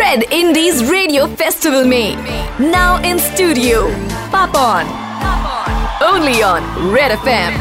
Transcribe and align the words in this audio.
Red 0.00 0.24
Indies 0.30 0.76
Radio 0.90 1.26
Festival 1.40 1.84
में 1.92 2.16
now 2.72 2.90
in 3.10 3.18
studio 3.18 3.80
Papon 4.34 4.86
only 6.10 6.36
on 6.50 6.68
Red 6.96 7.16
FM 7.18 7.58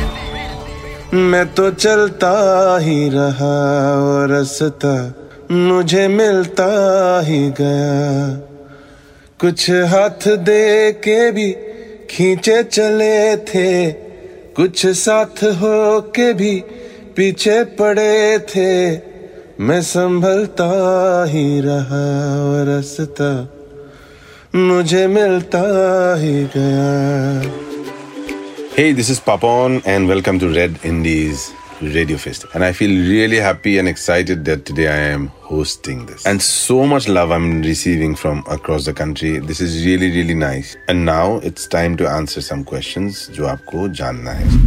मैं 1.32 1.46
तो 1.56 1.70
चलता 1.72 2.32
ही 2.84 3.10
रहा 3.10 3.54
और 4.06 4.30
रास्ता 4.30 4.94
मुझे 5.52 6.08
मिलता 6.08 6.72
ही 7.28 7.40
गया 7.60 8.02
कुछ 9.42 9.70
हाथ 9.94 10.28
दे 10.50 10.92
के 11.08 11.20
भी 11.32 11.52
खींचे 12.10 12.62
चले 12.64 13.36
थे 13.52 13.70
कुछ 14.60 14.86
साथ 15.06 15.44
हो 15.62 15.78
के 16.16 16.34
भी 16.42 16.54
पीछे 17.18 17.64
पड़े 17.78 18.40
थे 18.50 18.72
मैं 19.66 19.82
संभलता 19.82 20.66
ही 21.30 21.62
रहा 21.66 22.02
और 22.42 22.66
रास्ता 22.68 23.30
मुझे 24.56 25.08
मिलता 25.08 25.62
ही 26.22 26.44
गया 26.56 27.66
Hey, 28.76 28.92
this 28.92 29.10
is 29.10 29.20
Papon, 29.20 29.82
and 29.94 30.08
welcome 30.08 30.38
to 30.38 30.50
Red 30.58 30.78
Indies 30.84 31.48
Radio 31.82 32.18
Festival. 32.18 32.52
And 32.54 32.64
I 32.64 32.72
feel 32.72 32.92
really 33.10 33.38
happy 33.38 33.80
and 33.80 33.88
excited 33.88 34.46
that 34.46 34.68
today 34.68 34.88
I 34.88 35.00
am 35.16 35.28
hosting 35.42 36.06
this. 36.06 36.28
And 36.28 36.40
so 36.40 36.86
much 36.86 37.08
love 37.08 37.32
I'm 37.32 37.64
receiving 37.64 38.16
from 38.16 38.44
across 38.48 38.86
the 38.86 38.94
country. 38.94 39.40
This 39.40 39.60
is 39.60 39.84
really, 39.88 40.12
really 40.12 40.36
nice. 40.36 40.78
And 40.88 41.04
now 41.04 41.38
it's 41.38 41.66
time 41.66 41.98
to 41.98 42.08
answer 42.08 42.42
some 42.42 42.64
questions 42.64 43.30
जो 43.32 43.48
आपको 43.48 43.88
जानना 44.02 44.32
है. 44.42 44.67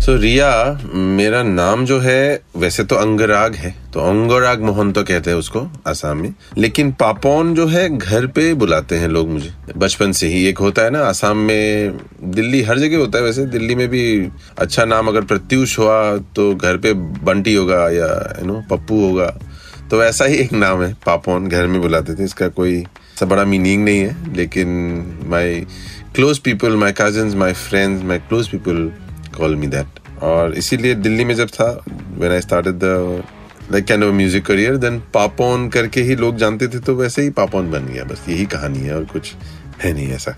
So 0.00 0.14
रिया 0.16 0.50
मेरा 0.94 1.42
नाम 1.42 1.84
जो 1.84 1.98
है, 2.00 2.42
वैसे 2.56 2.84
तो 2.84 2.96
अंगराग 2.96 3.54
है 3.54 3.74
तो 3.92 4.00
अंगराग 4.00 4.60
मोहन 4.62 4.92
तो 4.92 5.02
कहते 5.02 5.30
हैं 5.30 5.36
उसको, 5.38 5.60
आसाम 5.86 6.18
में। 6.18 6.32
लेकिन 6.58 6.92
पापोन 6.92 7.54
जो 7.54 7.66
है, 7.66 7.88
घर 7.88 8.26
पे 8.26 8.52
बुलाते 8.54 8.96
हैं 8.96 9.08
लोग 9.08 9.28
मुझे। 9.28 9.50
बचपन 9.76 10.12
से 10.12 10.28
ही 10.28 10.44
एक 10.46 10.58
होता 10.58 10.82
है 10.82 10.90
ना, 10.90 11.00
आसाम 11.00 11.36
में 11.38 11.98
दिल्ली, 12.24 12.62
हर 12.62 12.78
जगह 12.78 12.98
होता 12.98 13.18
है 13.18 13.24
वैसे। 13.24 13.44
दिल्ली 13.46 13.74
में 13.74 13.86
भी 13.88 14.30
अच्छा 14.58 14.84
नाम 14.84 15.08
अगर 15.08 15.24
प्रत्युष 15.24 15.78
हुआ 15.78 16.16
तो 16.36 16.54
घर 16.54 16.76
पे 16.76 16.92
बंटी 16.92 17.54
होगा 17.54 17.82
या 17.90 18.08
यू 18.40 18.46
नो 18.46 18.62
पप्पू 18.70 19.04
होगा। 19.06 19.26
तो 19.90 20.02
ऐसा 20.04 20.24
ही 20.24 20.36
एक 20.36 20.52
नाम 20.54 20.82
है, 20.82 20.92
पापोन, 21.06 21.48
घर 21.48 21.66
में 21.66 21.80
बुलाते 21.82 22.14
थे। 22.14 22.24
इसका 22.24 22.48
कोई 22.48 22.82
सा 23.20 23.26
बड़ा 23.26 23.44
मीनिंग 23.44 23.84
नहीं 23.84 23.98
है, 23.98 24.34
लेकिन 24.36 25.04
my 25.26 25.60
close 26.14 26.38
people 26.38 26.76
my 26.76 26.92
cousin 26.92 27.36
my 27.38 27.52
friends 27.52 28.04
my 28.04 28.18
close 28.18 28.48
people 28.48 28.90
call 29.36 29.56
me 29.56 29.66
that 29.66 29.98
और 30.22 30.54
इसीलिए 30.54 30.94
दिल्ली 30.96 31.24
में 31.24 31.34
जब 31.34 31.48
था 31.48 31.68
when 31.88 32.32
I 32.32 32.40
started 32.40 32.74
the 32.74 33.22
like 33.72 33.84
kind 33.84 34.04
of 34.04 34.14
music 34.14 34.44
career 34.46 34.76
then 34.76 34.98
Papon 35.14 35.68
करके 35.68 36.02
ही 36.02 36.16
लोग 36.16 36.36
जानते 36.36 36.68
थे 36.68 36.78
तो 36.78 36.94
वैसे 36.94 37.22
ही 37.22 37.30
पापोन 37.30 37.70
बन 37.70 37.86
गया। 37.86 38.04
बस 38.04 38.24
यही 38.28 38.46
कहानी 38.46 38.78
है 38.78 38.96
और 38.96 39.04
कुछ 39.04 39.32
है 39.82 39.92
नहीं 39.92 40.08
ऐसा। 40.12 40.36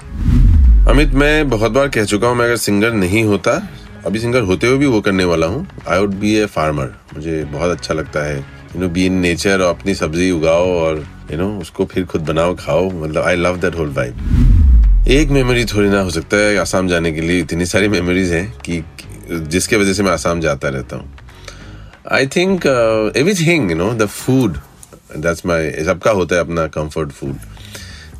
अमित 0.91 1.15
मैं 1.15 1.49
बहुत 1.51 1.73
बार 1.73 1.89
कह 1.89 2.05
चुका 2.05 2.29
हूँ 2.29 2.37
मैं 2.37 2.45
अगर 2.45 2.57
सिंगर 2.57 2.93
नहीं 2.95 3.25
होता 3.25 3.61
अभी 4.07 4.19
सिंगर 4.19 4.43
होते 4.43 4.67
हुए 4.67 4.79
भी 4.79 4.87
वो 4.87 5.01
करने 5.01 5.25
वाला 5.25 5.47
हूँ 5.47 5.67
I 5.89 5.99
would 5.99 6.15
be 6.21 6.35
a 6.35 6.47
farmer 6.47 6.95
मुझे 7.15 7.43
बहुत 7.45 7.71
अच्छा 7.71 7.95
लगता 7.95 8.25
है। 8.27 8.39
You 8.39 8.81
know 8.81 8.89
be 8.89 9.05
in 9.07 9.19
nature 9.21 9.61
और 9.61 9.75
अपनी 9.77 9.95
सब्ज़ी 9.95 10.31
उगाओ 10.31 10.73
और 10.75 10.97
यू 10.97 11.05
you 11.29 11.39
नो 11.39 11.49
know, 11.49 11.61
उसको 11.61 11.85
फिर 11.85 12.05
खुद 12.05 12.23
बनाओ 12.23 12.55
खाओ। 12.57 12.91
मतलब 12.93 13.23
I 13.23 13.37
love 13.37 13.57
that 13.57 13.75
whole 13.75 13.93
vibe 13.97 14.62
एक 15.03 15.29
मेमोरी 15.29 15.65
थोड़ी 15.65 15.89
ना 15.89 16.01
हो 16.01 16.11
सकता 16.11 16.37
है 16.37 16.57
आसाम 16.59 16.89
जाने 16.89 17.11
के 17.13 17.21
लिए। 17.21 17.41
इतनी 17.41 17.67
सारी 17.67 17.89
मेमोरीज 17.89 18.33
हैं 18.33 18.61
कि, 18.61 18.83
जिसके 19.31 19.77
वजह 19.77 19.93
से 19.93 20.03
मैं 20.03 20.11
आसाम 20.13 20.41
जाता 20.41 20.69
रहता 20.69 20.97
हूँ। 20.97 21.11
I 22.13 22.27
think 22.27 22.67
everything 23.35 23.71
you 23.71 23.77
know 23.77 23.93
the 23.95 24.07
food 24.07 24.59
that's 25.17 25.45
my 25.47 25.71
सबका 25.85 26.11
होता 26.11 26.35
है 26.35 26.41
अपना 26.41 26.67
कंफर्ट 26.67 27.11
फ़ूड 27.11 27.37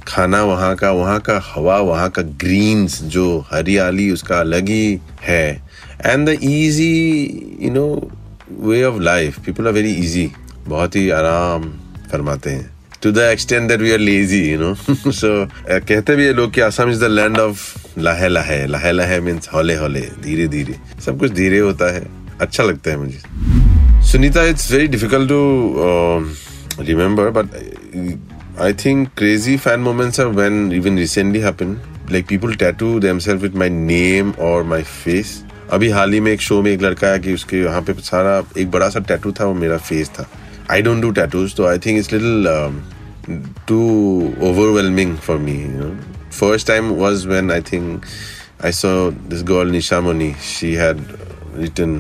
खाना 0.09 0.43
वहाँ 0.45 0.75
का 0.77 0.91
वहाँ 0.91 1.19
का 1.21 1.41
हवा, 1.45 1.79
वहाँ 1.79 2.11
का 2.11 2.23
ग्रीन्स 2.23 3.03
जो 3.03 3.39
हरियाली, 3.53 4.11
उसका 4.11 4.41
अलग 4.41 4.69
ही 4.69 4.99
है। 5.23 5.63
And 6.07 6.29
the 6.29 6.39
easy 6.43 7.59
you 7.63 7.71
know 7.71 8.11
way 8.51 8.85
of 8.85 9.01
life 9.01 9.39
people 9.39 9.67
are 9.67 9.73
very 9.73 9.95
easy 9.95 10.31
बहुत 10.67 10.97
ही 10.97 11.09
आराम 11.11 11.73
फरमाते 12.13 12.51
हैं। 12.51 12.72
To 13.03 13.13
the 13.13 13.19
extent 13.33 13.69
that 13.69 13.81
we 13.81 13.93
are 13.93 13.99
lazy 13.99 14.41
you 14.43 14.59
know 14.59 14.75
so 15.13 15.31
कहते 15.69 16.17
भी 16.17 16.25
है 16.27 16.33
लोग 16.33 16.53
कि 16.55 16.61
Assam 16.61 16.91
is 16.91 17.01
the 17.01 17.09
land 17.11 17.39
of 17.39 17.61
lahe 17.99 18.29
lahe 18.29 18.67
lahe 18.67 18.93
लाहे 18.93 19.21
मीन्स 19.21 19.49
हौले 19.55 19.75
हौले, 19.77 20.01
धीरे 20.23 20.47
धीरे। 20.49 20.75
सब 21.05 21.19
कुछ 21.21 21.31
धीरे 21.33 21.59
होता 21.59 21.93
है। 21.95 22.07
अच्छा 22.41 22.63
लगता 22.65 22.91
है 22.91 22.97
मुझे। 22.97 23.21
Sunita 24.11 24.45
it's 24.45 24.71
very 24.73 24.87
difficult 24.89 25.29
to 25.29 26.85
remember 26.85 27.31
but 27.31 28.61
I 28.61 28.73
think 28.85 29.09
crazy 29.19 29.57
fan 29.57 29.81
moments 29.81 30.21
are 30.21 30.27
when 30.29 30.73
even 30.73 30.99
recently 30.99 31.41
happen 31.41 31.77
like 32.13 32.27
people 32.29 32.55
tattoo 32.55 32.99
themselves 33.01 33.43
with 33.43 33.55
my 33.55 33.69
name 33.71 34.31
और 34.41 34.63
माय 34.65 34.83
फेस 34.83 35.43
अभी 35.73 35.89
हाल 35.91 36.13
ही 36.13 36.21
में 36.21 36.33
एक 36.33 36.41
शो 36.41 36.61
में 36.63 36.71
एक 36.73 36.83
लड़का 36.83 37.09
है 37.09 37.19
कि 37.19 37.35
उसके 37.35 37.57
यहाँ 37.57 37.83
पे 37.83 37.93
सारा 38.03 38.43
एक 38.59 38.71
बड़ा 38.71 38.89
सा 38.89 39.01
टैटू 39.01 39.33
था, 39.33 39.45
वो 39.45 39.55
मेरा 39.55 39.77
फेस 39.79 40.09
था। 40.09 40.29
आई 40.73 40.83
डोंट 40.83 41.03
डू 41.03 41.11
टैटूज 41.21 41.55
तो 41.57 41.67
I 41.67 41.79
think 41.87 41.99
it's 41.99 42.13
little 42.13 42.47
too 43.67 44.35
overwhelming 44.41 45.17
for 45.17 45.39
me. 45.39 45.53
You 45.59 45.69
know, 45.71 45.97
first 46.31 46.67
time 46.67 46.97
was 46.97 47.27
when 47.27 47.51
I 47.51 47.61
think 47.61 48.05
I 48.61 48.71
saw 48.73 49.11
this 49.11 49.43
girl 49.43 49.67
Nisha 49.67 50.03
Moni. 50.03 50.35
She 50.43 50.75
had 50.75 51.05
written 51.55 51.95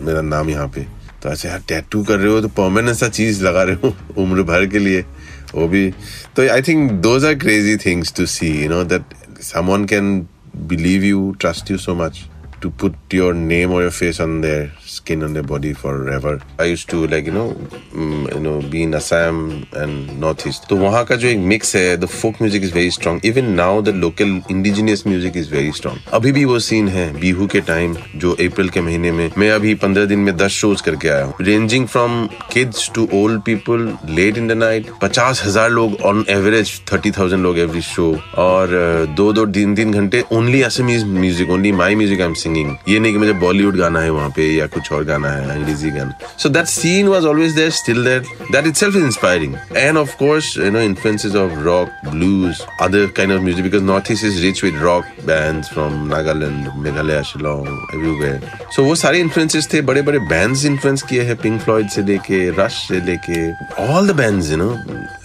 मेरा 0.00 0.20
नाम 0.22 0.50
यहाँ 0.50 0.68
पे 0.68 0.86
तो 1.22 1.28
ऐसे 1.28 1.48
यार 1.48 1.62
टैटू 1.68 2.02
कर 2.04 2.18
रहे 2.18 2.32
हो 2.32 2.40
तो 2.40 2.48
परमानेंट 2.56 2.96
सा 2.96 3.08
चीज़ 3.08 3.42
लगा 3.44 3.62
रहे 3.62 3.76
हो 3.82 4.22
उम्र 4.22 4.42
भर 4.42 4.66
के 4.66 4.78
लिए 4.78 5.00
वो 5.54 5.68
भी 5.68 5.90
तो 6.36 6.48
I 6.52 6.62
think 6.62 6.90
those 7.02 7.24
are 7.24 7.34
crazy 7.38 7.76
things 7.84 8.12
to 8.16 8.26
see 8.26 8.50
you 8.62 8.68
know 8.70 8.82
that 8.84 9.14
someone 9.42 9.84
can 9.92 10.18
believe 10.72 11.04
you 11.04 11.34
trust 11.40 11.70
you 11.70 11.78
so 11.78 11.94
much 11.94 12.24
to 12.64 12.70
put 12.82 12.94
your 13.12 13.32
name 13.34 13.72
or 13.72 13.82
your 13.82 13.90
face 13.90 14.20
on 14.20 14.40
their 14.40 14.72
skin 14.86 15.22
on 15.22 15.34
their 15.34 15.42
body 15.42 15.72
forever. 15.74 16.34
I 16.58 16.64
used 16.64 16.88
to 16.90 17.06
like 17.06 17.26
you 17.26 17.32
know 17.32 17.48
mm, 17.92 18.34
you 18.34 18.40
know 18.40 18.56
be 18.74 18.82
in 18.82 18.94
Assam 18.94 19.40
and 19.82 20.12
Northeast. 20.20 20.68
तो 20.68 20.76
वहाँ 20.76 21.04
का 21.04 21.16
जो 21.16 21.28
एक 21.28 21.38
mix 21.52 21.74
है 21.76 21.96
the 22.00 22.10
folk 22.12 22.40
music 22.40 22.62
is 22.62 22.72
very 22.76 22.90
strong. 22.90 23.20
Even 23.32 23.54
now 23.56 23.72
the 23.88 23.94
local 24.04 24.34
indigenous 24.56 25.04
music 25.06 25.36
is 25.42 25.50
very 25.56 25.74
strong. 25.80 25.98
अभी 26.20 26.32
भी 26.32 26.44
वो 26.44 26.58
scene 26.68 26.88
है 26.88 27.06
बिहू 27.20 27.46
के 27.54 27.60
टाइम 27.72 27.96
जो 28.16 28.32
अप्रैल 28.46 28.68
के 28.68 28.80
महीने 28.80 29.12
में 29.12 29.28
मैं 29.38 29.50
अभी 29.50 29.74
पंद्रह 29.84 30.06
दिन 30.06 30.18
में 30.18 30.36
दस 30.36 30.60
शोज़ 30.62 30.82
करके 30.82 31.08
आया 31.08 31.24
हूँ 31.24 31.34
ranging 31.40 31.86
from 31.86 32.26
kids 32.52 32.90
to 32.94 33.08
old 33.14 33.40
people 33.46 33.86
late 34.10 34.38
in 34.38 34.48
the 34.48 34.52
night 34.62 34.90
पचास 35.02 35.42
हज़ार 35.46 35.70
लोग 35.70 36.00
ऑन 36.12 36.24
एवरेज 36.30 36.72
थर्टी 36.92 37.10
थाउज़ेंड 37.18 37.42
लोग 37.42 37.58
एवरी 37.58 37.80
दो 39.16 39.32
दो 39.32 39.46
तीन 39.58 39.74
तीन 39.74 39.92
घंटे 39.92 40.24
only 40.32 40.62
Assamese 40.62 41.04
music 41.04 41.50
only 41.50 41.72
my 41.72 41.94
music 41.94 42.20
I 42.20 42.26
am 42.26 42.34
singing 42.54 42.76
ये 42.88 42.98
नहीं 42.98 43.12
कि 43.12 43.18
मुझे 43.18 43.32
बॉलीवुड 43.40 43.76
गाना 43.76 44.00
है 44.00 44.10
वहाँ 44.10 44.28
पे 44.36 44.46
या 44.54 44.66
कुछ 44.66 44.90
और 44.92 45.04
गाना 45.04 45.28
है, 45.28 45.48
अंग्रेज़ी 45.50 45.90
गाना। 45.90 46.36
So 46.38 46.48
that 46.48 46.66
scene 46.66 47.08
was 47.08 47.24
always 47.26 47.52
there 47.54 47.70
still 47.72 48.04
there 48.04 48.20
that 48.52 48.66
itself 48.66 48.96
is 48.96 49.04
inspiring 49.04 49.54
and 49.76 49.98
of 49.98 50.14
course 50.18 50.56
you 50.58 50.70
know 50.70 50.80
influences 50.80 51.34
of 51.34 51.58
rock 51.64 51.88
blues 52.08 52.60
other 52.80 53.06
kind 53.16 53.32
of 53.32 53.42
music 53.42 53.64
because 53.64 53.82
north 53.82 54.10
east 54.12 54.24
is 54.24 54.40
rich 54.42 54.64
with 54.64 54.78
rock 54.82 55.04
bands 55.26 55.72
from 55.74 56.06
Nagaland 56.08 56.68
Meghalaya 56.84 57.22
Shillong 57.32 57.68
everywhere 57.94 58.68
so 58.76 58.84
वो 58.84 58.94
सारे 59.04 59.20
influences 59.20 59.68
थे 59.72 59.80
बड़े 59.90 60.02
बड़े 60.02 60.18
bands 60.30 60.64
influence 60.64 61.02
किए 61.10 61.22
हैं 61.22 61.36
pink 61.36 61.60
Floyd 61.62 61.88
से 61.90 62.02
लेके 62.02 62.48
Rush 62.62 62.86
से 62.88 63.00
लेके 63.06 63.50
all 63.88 64.08
the 64.08 64.16
bands 64.16 64.50
you 64.50 64.56
know 64.56 64.72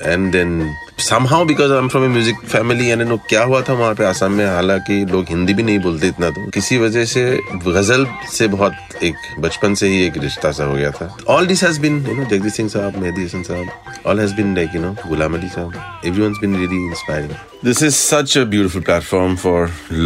and 0.03 0.31
then 0.31 0.61
somehow 0.99 1.45
because 1.45 1.71
I'm 1.71 1.87
from 1.89 2.03
a 2.03 2.09
music 2.09 2.35
family 2.53 2.91
and 2.91 3.01
you 3.01 3.07
know 3.07 3.17
क्या 3.29 3.43
हुआ 3.43 3.61
था 3.67 3.73
वहाँ 3.73 3.93
पे 3.95 4.05
आसाम 4.05 4.31
में 4.37 4.45
हालाँकि 4.45 5.05
लोग 5.11 5.25
हिंदी 5.29 5.53
भी 5.53 5.63
नहीं 5.63 5.79
बोलते 5.79 6.07
इतना 6.07 6.29
तो 6.29 6.49
किसी 6.51 6.77
वजह 6.77 7.05
से 7.13 7.23
गज़ल 7.65 8.05
से 8.31 8.47
बहुत 8.55 9.03
एक 9.03 9.15
बचपन 9.39 9.73
से 9.79 9.87
ही 9.87 10.01
एक 10.05 10.17
रिश्ता 10.23 10.51
सा 10.51 10.65
हो 10.65 10.75
गया 10.75 10.91
था 10.91 11.15
all 11.35 11.47
this 11.47 11.63
has 11.63 11.79
been 11.81 12.05
you 12.07 12.15
know 12.15 12.25
Jagdish 12.29 12.53
Singh 12.53 12.69
sahab 12.69 12.97
Mehdi 13.01 13.23
Hassan 13.25 13.43
sahab 13.43 14.01
all 14.07 14.19
has 14.19 14.33
been 14.35 14.55
like 14.55 14.75
you 14.75 14.81
know 14.81 14.95
Ghulam 15.07 15.37
Ali 15.37 15.49
sahab 15.49 16.01
everyone's 16.05 16.41
been 16.45 16.57
really 16.63 16.81
inspiring 16.89 17.37
this 17.67 17.81
is 17.85 17.95
such 18.01 18.35
a 18.41 18.45
beautiful 18.55 18.83
platform 18.89 19.37
for 19.45 19.55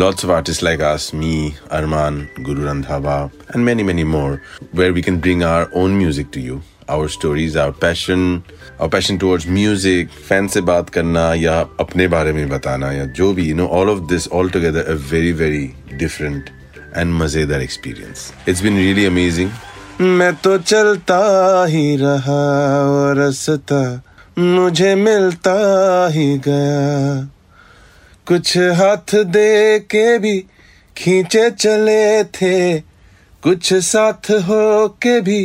lots 0.03 0.27
of 0.27 0.35
artists 0.38 0.63
like 0.67 0.85
us 0.91 1.09
me 1.23 1.33
arman 1.79 2.21
guru 2.50 2.67
randhava 2.67 3.17
and 3.53 3.65
many 3.71 3.88
many 3.89 4.06
more 4.13 4.31
where 4.81 4.95
we 5.00 5.03
can 5.09 5.19
bring 5.27 5.44
our 5.53 5.67
own 5.83 5.97
music 6.03 6.31
to 6.38 6.45
you 6.50 6.62
our 6.93 7.07
stories 7.09 7.57
our 7.57 7.71
passion 7.81 8.21
our 8.79 8.89
passion 8.89 9.17
towards 9.17 9.47
music 9.49 10.09
fan 10.29 10.47
से 10.47 10.61
बात 10.69 10.89
करना 10.89 11.33
या 11.33 11.59
अपने 11.79 12.07
बारे 12.07 12.33
में 12.33 12.47
बताना 12.49 12.91
या 12.91 13.05
जो 13.17 13.33
भी 13.33 13.49
you 13.49 13.55
know 13.55 13.67
all 13.79 13.89
of 13.89 13.99
this 14.09 14.27
all 14.39 14.49
together 14.49 14.91
a 14.91 14.97
very 15.11 15.31
very 15.41 15.65
different 15.93 16.49
and 16.97 17.13
मज़ेदार 17.13 17.61
experience 17.61 18.31
it's 18.49 18.63
been 18.63 18.77
really 18.77 19.05
amazing 19.05 19.49
मैं 20.01 20.33
तो 20.43 20.57
चलता 20.57 21.19
ही 21.69 21.95
रहा 21.97 22.41
और 22.89 23.17
रस्ता 23.17 23.81
मुझे 24.37 24.93
मिलता 24.95 25.51
ही 26.11 26.37
गया। 26.47 27.29
कुछ 28.27 28.57
हाथ 28.77 29.13
दे 29.31 29.79
के 29.91 30.17
भी 30.19 30.37
खींचे 30.97 31.49
चले 31.51 32.23
थे, 32.23 32.79
कुछ 33.43 33.73
साथ 33.83 34.29
हो 34.47 34.87
के 35.03 35.19
भी 35.21 35.41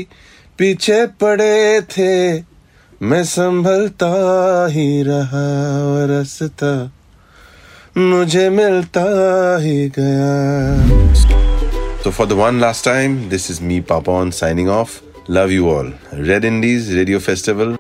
पीछे 0.58 1.06
पड़े 1.22 1.81
थे 1.90 2.12
मैं 3.02 3.22
संभलता 3.25 4.06
ही 4.70 5.02
रहा 5.06 5.43
रसता 6.10 6.70
मुझे 7.96 8.49
मिलता 8.50 9.05
ही 9.62 9.88
गया 9.99 10.32
तो 12.05 12.10
for 12.10 12.26
the 12.26 12.32
one 12.40 12.60
last 12.60 12.84
time 12.84 13.19
this 13.28 13.50
is 13.50 13.62
me 13.64 13.81
Papon 13.90 14.31
signing 14.40 14.69
off 14.69 14.99
love 15.31 15.50
you 15.50 15.69
all 15.70 15.93
red 16.14 16.44
Indies 16.44 16.93
radio 16.94 17.19
festival 17.28 17.76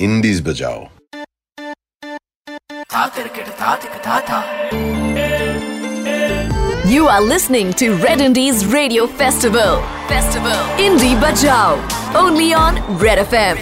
Indies 0.00 0.40
बजाओ 0.48 0.86
You 6.88 7.08
are 7.08 7.20
listening 7.22 7.72
to 7.74 7.88
Red 7.96 8.20
Indies 8.20 8.64
Radio 8.66 9.06
Festival. 9.22 9.82
Festival. 10.08 10.64
Indie 10.78 11.14
Bajao. 11.20 11.95
only 12.16 12.54
on 12.54 12.74
Red 12.98 13.18
FM. 13.18 13.56